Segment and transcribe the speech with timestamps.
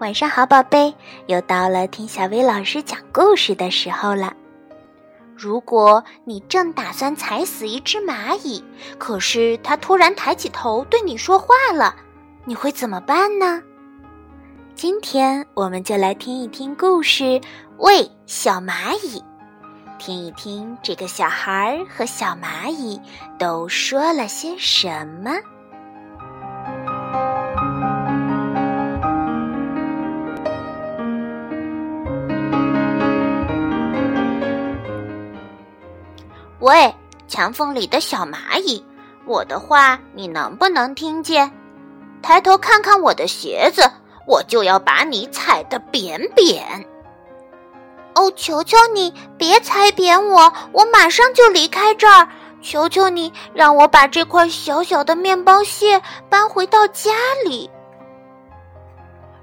[0.00, 0.94] 晚上好，宝贝，
[1.26, 4.32] 又到了听小薇老师讲故事的时候了。
[5.36, 8.64] 如果你正打算踩死一只蚂蚁，
[8.96, 11.94] 可是它突然抬起头对你说话了，
[12.46, 13.62] 你会怎么办呢？
[14.74, 17.24] 今天我们就来听一听故事
[17.76, 19.20] 《喂小蚂蚁》，
[19.98, 22.98] 听一听这个小孩和小蚂蚁
[23.38, 25.32] 都说了些什么。
[36.70, 36.94] 喂，
[37.26, 38.80] 墙缝里的小蚂蚁，
[39.26, 41.50] 我的话你能不能听见？
[42.22, 43.82] 抬头看看我的鞋子，
[44.24, 46.64] 我就要把你踩得扁扁。
[48.14, 52.28] 哦，求求你别踩扁我，我马上就离开这儿。
[52.62, 57.10] 求求你让我把这块小小的面包屑搬回到家
[57.44, 57.68] 里。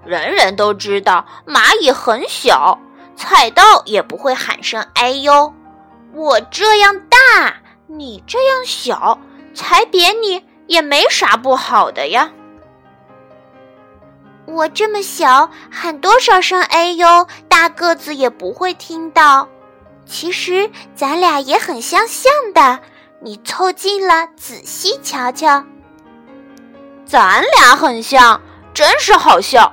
[0.06, 2.80] 人人都知道蚂蚁很小，
[3.18, 5.52] 踩到也不会喊声哎呦。
[6.18, 7.54] 我这样大，
[7.86, 9.20] 你这样小，
[9.54, 12.32] 踩扁你也没啥不好的呀。
[14.48, 19.48] 我这么小，喊多少声哎呦，大个子也不会听到。
[20.08, 22.80] 其实咱俩也很相像的，
[23.22, 25.64] 你凑近了仔细瞧瞧。
[27.06, 28.42] 咱俩很像，
[28.74, 29.72] 真是好笑。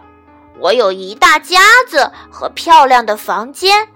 [0.60, 3.88] 我有一大家子和漂亮的房间，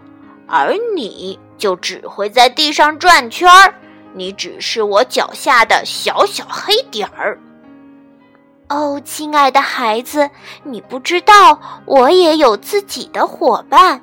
[0.49, 1.39] 而你。
[1.59, 3.75] 就只会在地上转圈儿，
[4.15, 7.37] 你只是我脚下的小小黑点儿。
[8.69, 10.31] 哦，亲爱的孩子，
[10.63, 14.03] 你不知道，我也有自己的伙伴，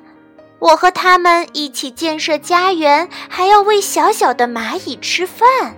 [0.58, 5.74] 我和他们一起建设家园，还要喂小小的蚂蚁吃饭。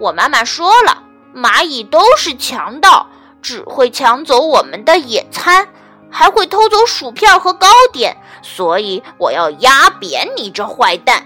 [0.00, 3.06] 我妈妈说了，蚂蚁都是强盗，
[3.40, 5.68] 只会抢走我们的野餐。
[6.10, 11.24] 还会偷走薯片和糕点，所以我要压扁你这坏蛋！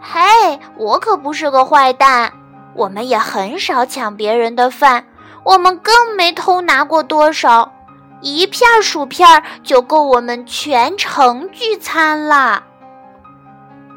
[0.00, 2.32] 嘿，我可不是个坏蛋，
[2.74, 5.06] 我们也很少抢别人的饭，
[5.44, 7.72] 我们更没偷拿过多少，
[8.20, 12.64] 一片薯片就够我们全城聚餐了。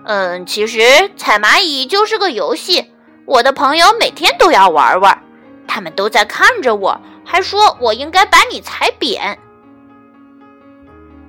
[0.05, 0.81] 嗯，其实
[1.15, 2.91] 踩蚂蚁就是个游戏，
[3.25, 5.23] 我的朋友每天都要玩玩，
[5.65, 9.39] 他们都在看着我，还说我应该把你踩扁。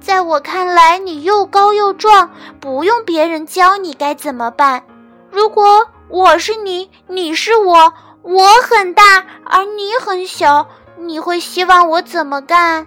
[0.05, 4.85] 在我看来，你又高又壮，不用别人教你该怎么办。
[5.31, 12.87] 如果我是你，你是我，我很大，而你很小，你会希望我怎么干？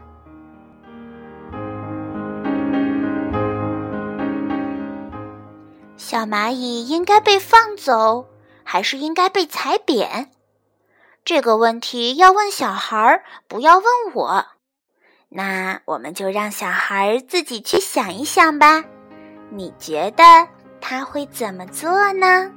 [5.98, 8.28] 小蚂蚁应该被放走，
[8.64, 10.28] 还是应该被踩扁？
[11.26, 14.46] 这个问题要问小孩，不要问我。
[15.30, 18.84] 那我们就让小孩自己去想一想吧。
[19.50, 20.24] 你觉得
[20.82, 22.52] 他会怎么做呢？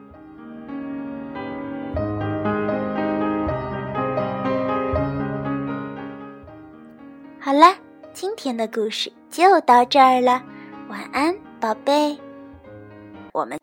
[7.38, 7.74] 好了，
[8.12, 10.42] 今天的故事就到这儿了。
[10.88, 12.18] 晚安，宝贝。
[13.32, 13.58] 我们